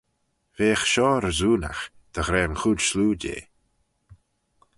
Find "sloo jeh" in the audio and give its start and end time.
2.89-3.43